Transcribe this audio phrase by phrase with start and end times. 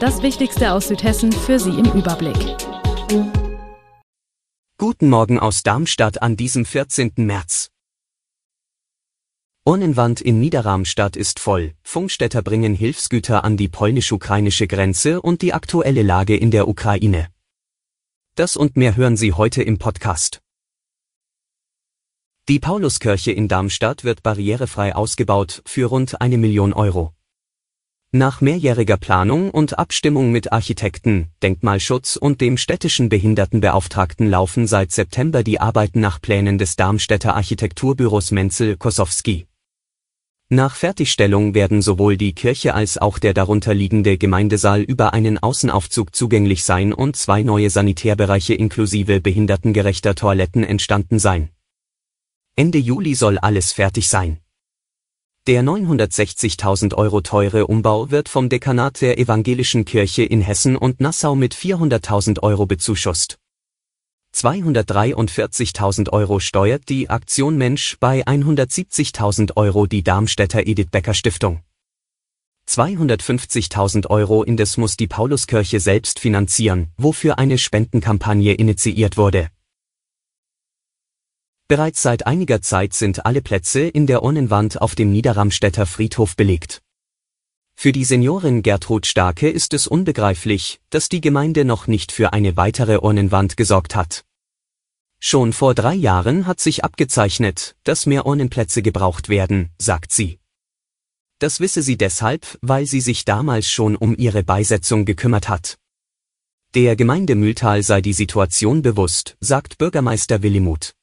[0.00, 2.36] Das Wichtigste aus Südhessen für Sie im Überblick.
[4.78, 7.14] Guten Morgen aus Darmstadt an diesem 14.
[7.16, 7.70] März.
[9.64, 16.02] Urnenwand in Niederramstadt ist voll, Funkstätter bringen Hilfsgüter an die polnisch-ukrainische Grenze und die aktuelle
[16.02, 17.26] Lage in der Ukraine.
[18.36, 20.40] Das und mehr hören Sie heute im Podcast.
[22.48, 27.17] Die Pauluskirche in Darmstadt wird barrierefrei ausgebaut für rund eine Million Euro.
[28.12, 35.42] Nach mehrjähriger Planung und Abstimmung mit Architekten, Denkmalschutz und dem städtischen Behindertenbeauftragten laufen seit September
[35.42, 39.46] die Arbeiten nach Plänen des Darmstädter Architekturbüros Menzel-Kosowski.
[40.48, 46.16] Nach Fertigstellung werden sowohl die Kirche als auch der darunter liegende Gemeindesaal über einen Außenaufzug
[46.16, 51.50] zugänglich sein und zwei neue Sanitärbereiche inklusive behindertengerechter Toiletten entstanden sein.
[52.56, 54.38] Ende Juli soll alles fertig sein.
[55.48, 61.34] Der 960.000 Euro teure Umbau wird vom Dekanat der Evangelischen Kirche in Hessen und Nassau
[61.34, 63.38] mit 400.000 Euro bezuschusst.
[64.36, 71.62] 243.000 Euro steuert die Aktion Mensch bei 170.000 Euro die Darmstädter Edith Becker Stiftung.
[72.68, 79.48] 250.000 Euro indes muss die Pauluskirche selbst finanzieren, wofür eine Spendenkampagne initiiert wurde.
[81.68, 86.80] Bereits seit einiger Zeit sind alle Plätze in der Urnenwand auf dem Niederramstädter Friedhof belegt.
[87.74, 92.56] Für die Seniorin Gertrud Starke ist es unbegreiflich, dass die Gemeinde noch nicht für eine
[92.56, 94.24] weitere Urnenwand gesorgt hat.
[95.20, 100.38] Schon vor drei Jahren hat sich abgezeichnet, dass mehr Urnenplätze gebraucht werden, sagt sie.
[101.38, 105.76] Das wisse sie deshalb, weil sie sich damals schon um ihre Beisetzung gekümmert hat.
[106.74, 110.94] Der Gemeinde Mühltal sei die Situation bewusst, sagt Bürgermeister Willimuth.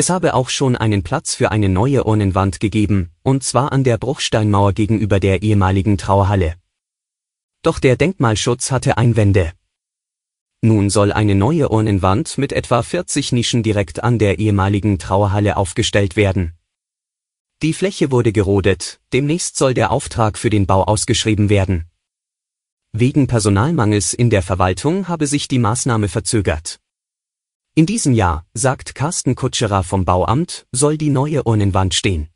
[0.00, 3.98] Es habe auch schon einen Platz für eine neue Urnenwand gegeben, und zwar an der
[3.98, 6.54] Bruchsteinmauer gegenüber der ehemaligen Trauerhalle.
[7.60, 9.52] Doch der Denkmalschutz hatte Einwände.
[10.62, 16.16] Nun soll eine neue Urnenwand mit etwa 40 Nischen direkt an der ehemaligen Trauerhalle aufgestellt
[16.16, 16.54] werden.
[17.60, 21.90] Die Fläche wurde gerodet, demnächst soll der Auftrag für den Bau ausgeschrieben werden.
[22.92, 26.80] Wegen Personalmangels in der Verwaltung habe sich die Maßnahme verzögert.
[27.76, 32.28] In diesem Jahr, sagt Carsten Kutscherer vom Bauamt, soll die neue Urnenwand stehen.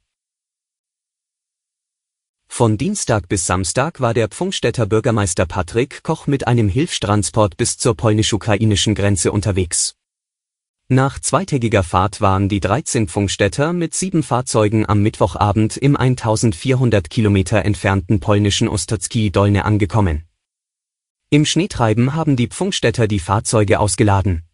[2.46, 7.96] Von Dienstag bis Samstag war der Pfungstädter Bürgermeister Patrick Koch mit einem Hilfstransport bis zur
[7.96, 9.96] polnisch-ukrainischen Grenze unterwegs.
[10.86, 17.64] Nach zweitägiger Fahrt waren die 13 Pfungstädter mit sieben Fahrzeugen am Mittwochabend im 1400 Kilometer
[17.64, 20.28] entfernten polnischen Ostocki Dolne angekommen.
[21.30, 24.44] Im Schneetreiben haben die Pfungstädter die Fahrzeuge ausgeladen.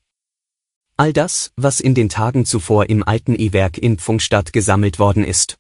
[1.00, 5.56] All das, was in den Tagen zuvor im alten E-Werk in Pfungstadt gesammelt worden ist.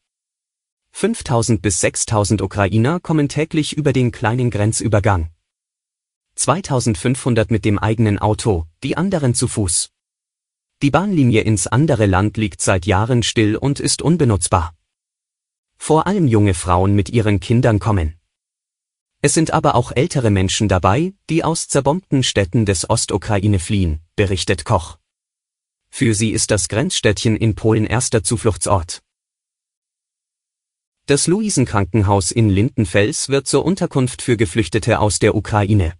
[0.92, 5.30] 5000 bis 6000 Ukrainer kommen täglich über den kleinen Grenzübergang.
[6.34, 9.88] 2500 mit dem eigenen Auto, die anderen zu Fuß.
[10.82, 14.74] Die Bahnlinie ins andere Land liegt seit Jahren still und ist unbenutzbar.
[15.78, 18.20] Vor allem junge Frauen mit ihren Kindern kommen.
[19.22, 24.66] Es sind aber auch ältere Menschen dabei, die aus zerbombten Städten des Ostukraine fliehen, berichtet
[24.66, 24.99] Koch.
[25.90, 29.02] Für sie ist das Grenzstädtchen in Polen erster Zufluchtsort.
[31.06, 35.94] Das Luisenkrankenhaus in Lindenfels wird zur Unterkunft für Geflüchtete aus der Ukraine.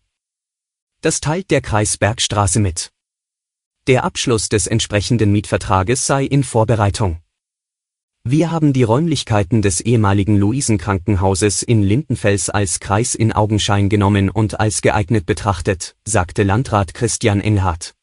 [1.00, 2.92] Das teilt der Kreis Bergstraße mit.
[3.86, 7.20] Der Abschluss des entsprechenden Mietvertrages sei in Vorbereitung.
[8.22, 14.60] Wir haben die Räumlichkeiten des ehemaligen Luisenkrankenhauses in Lindenfels als Kreis in Augenschein genommen und
[14.60, 17.94] als geeignet betrachtet, sagte Landrat Christian Engelhardt.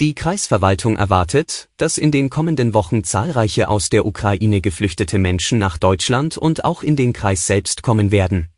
[0.00, 5.76] Die Kreisverwaltung erwartet, dass in den kommenden Wochen zahlreiche aus der Ukraine geflüchtete Menschen nach
[5.76, 8.48] Deutschland und auch in den Kreis selbst kommen werden.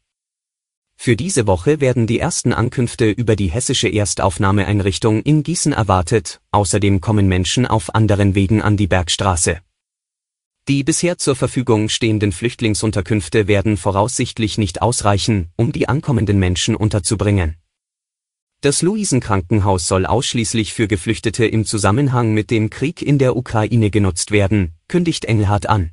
[0.96, 7.00] Für diese Woche werden die ersten Ankünfte über die hessische Erstaufnahmeeinrichtung in Gießen erwartet, außerdem
[7.00, 9.62] kommen Menschen auf anderen Wegen an die Bergstraße.
[10.68, 17.56] Die bisher zur Verfügung stehenden Flüchtlingsunterkünfte werden voraussichtlich nicht ausreichen, um die ankommenden Menschen unterzubringen.
[18.62, 24.32] Das Luisenkrankenhaus soll ausschließlich für Geflüchtete im Zusammenhang mit dem Krieg in der Ukraine genutzt
[24.32, 25.92] werden, kündigt Engelhardt an.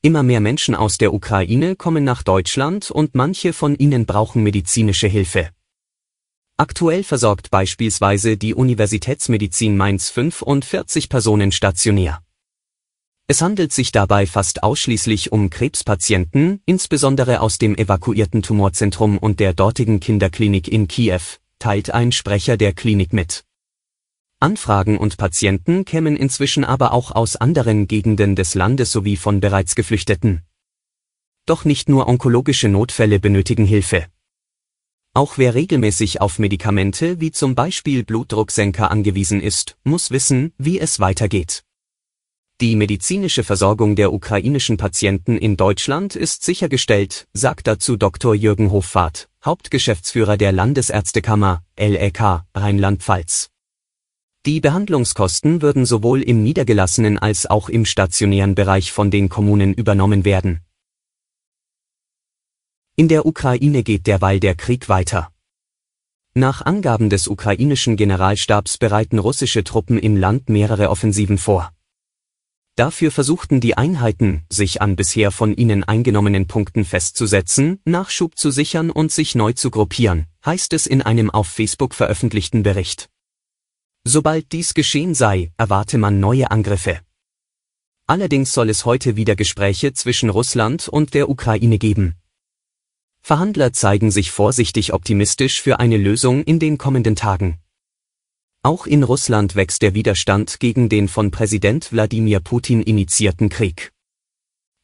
[0.00, 5.08] Immer mehr Menschen aus der Ukraine kommen nach Deutschland und manche von ihnen brauchen medizinische
[5.08, 5.50] Hilfe.
[6.56, 12.23] Aktuell versorgt beispielsweise die Universitätsmedizin Mainz 45 Personen stationär.
[13.26, 19.54] Es handelt sich dabei fast ausschließlich um Krebspatienten, insbesondere aus dem evakuierten Tumorzentrum und der
[19.54, 21.22] dortigen Kinderklinik in Kiew,
[21.58, 23.44] teilt ein Sprecher der Klinik mit.
[24.40, 29.74] Anfragen und Patienten kämen inzwischen aber auch aus anderen Gegenden des Landes sowie von bereits
[29.74, 30.42] Geflüchteten.
[31.46, 34.04] Doch nicht nur onkologische Notfälle benötigen Hilfe.
[35.14, 41.00] Auch wer regelmäßig auf Medikamente wie zum Beispiel Blutdrucksenker angewiesen ist, muss wissen, wie es
[41.00, 41.63] weitergeht.
[42.60, 48.32] Die medizinische Versorgung der ukrainischen Patienten in Deutschland ist sichergestellt, sagt dazu Dr.
[48.32, 53.50] Jürgen Hoffahrt, Hauptgeschäftsführer der Landesärztekammer, LEK, Rheinland-Pfalz.
[54.46, 60.24] Die Behandlungskosten würden sowohl im niedergelassenen als auch im stationären Bereich von den Kommunen übernommen
[60.24, 60.60] werden.
[62.94, 65.32] In der Ukraine geht derweil der Krieg weiter.
[66.34, 71.72] Nach Angaben des ukrainischen Generalstabs bereiten russische Truppen im Land mehrere Offensiven vor.
[72.76, 78.90] Dafür versuchten die Einheiten, sich an bisher von ihnen eingenommenen Punkten festzusetzen, Nachschub zu sichern
[78.90, 83.08] und sich neu zu gruppieren, heißt es in einem auf Facebook veröffentlichten Bericht.
[84.04, 87.00] Sobald dies geschehen sei, erwarte man neue Angriffe.
[88.06, 92.16] Allerdings soll es heute wieder Gespräche zwischen Russland und der Ukraine geben.
[93.22, 97.63] Verhandler zeigen sich vorsichtig optimistisch für eine Lösung in den kommenden Tagen.
[98.66, 103.92] Auch in Russland wächst der Widerstand gegen den von Präsident Wladimir Putin initiierten Krieg.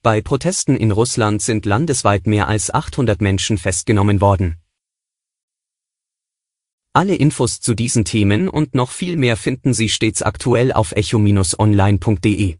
[0.03, 4.59] Bei Protesten in Russland sind landesweit mehr als 800 Menschen festgenommen worden.
[6.93, 12.60] Alle Infos zu diesen Themen und noch viel mehr finden Sie stets aktuell auf echo-online.de.